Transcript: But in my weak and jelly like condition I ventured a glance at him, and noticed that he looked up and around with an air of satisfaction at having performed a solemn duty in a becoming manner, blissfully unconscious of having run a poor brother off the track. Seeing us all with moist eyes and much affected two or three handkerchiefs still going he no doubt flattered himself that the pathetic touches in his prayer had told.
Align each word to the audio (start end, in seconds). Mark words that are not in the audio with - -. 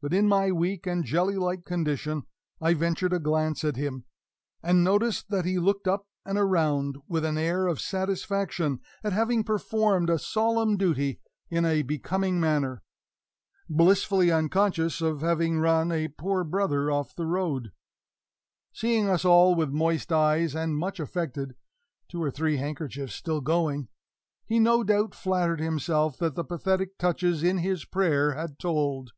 But 0.00 0.14
in 0.14 0.28
my 0.28 0.52
weak 0.52 0.86
and 0.86 1.04
jelly 1.04 1.34
like 1.34 1.64
condition 1.64 2.22
I 2.60 2.74
ventured 2.74 3.12
a 3.12 3.18
glance 3.18 3.64
at 3.64 3.74
him, 3.74 4.04
and 4.62 4.84
noticed 4.84 5.28
that 5.30 5.44
he 5.44 5.58
looked 5.58 5.88
up 5.88 6.06
and 6.24 6.38
around 6.38 6.98
with 7.08 7.24
an 7.24 7.36
air 7.36 7.66
of 7.66 7.80
satisfaction 7.80 8.78
at 9.02 9.12
having 9.12 9.42
performed 9.42 10.08
a 10.08 10.20
solemn 10.20 10.76
duty 10.76 11.20
in 11.50 11.64
a 11.64 11.82
becoming 11.82 12.38
manner, 12.38 12.84
blissfully 13.68 14.30
unconscious 14.30 15.00
of 15.00 15.20
having 15.22 15.58
run 15.58 15.90
a 15.90 16.06
poor 16.06 16.44
brother 16.44 16.92
off 16.92 17.16
the 17.16 17.24
track. 17.26 17.72
Seeing 18.72 19.08
us 19.10 19.24
all 19.24 19.56
with 19.56 19.70
moist 19.70 20.12
eyes 20.12 20.54
and 20.54 20.78
much 20.78 21.00
affected 21.00 21.56
two 22.08 22.22
or 22.22 22.30
three 22.30 22.58
handkerchiefs 22.58 23.16
still 23.16 23.40
going 23.40 23.88
he 24.46 24.60
no 24.60 24.84
doubt 24.84 25.12
flattered 25.12 25.58
himself 25.60 26.16
that 26.18 26.36
the 26.36 26.44
pathetic 26.44 26.98
touches 26.98 27.42
in 27.42 27.58
his 27.58 27.84
prayer 27.84 28.34
had 28.34 28.60
told. 28.60 29.10